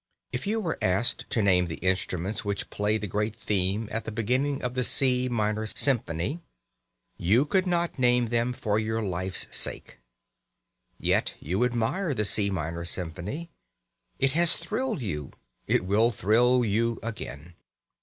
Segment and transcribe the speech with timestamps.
[0.31, 4.11] If you were asked to name the instruments which play the great theme at the
[4.11, 6.39] beginning of the C minor symphony
[7.17, 9.99] you could not name them for your life's sake.
[10.97, 13.51] Yet you admire the C minor symphony.
[14.17, 15.33] It has thrilled you.
[15.67, 17.53] It will thrill you again.